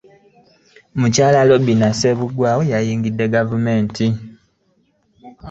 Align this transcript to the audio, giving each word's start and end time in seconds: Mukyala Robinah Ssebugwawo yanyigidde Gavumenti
Mukyala 0.99 1.39
Robinah 1.49 1.93
Ssebugwawo 1.93 2.61
yanyigidde 2.71 3.25
Gavumenti 3.35 4.05